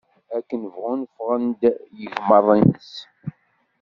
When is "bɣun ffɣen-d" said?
0.73-1.61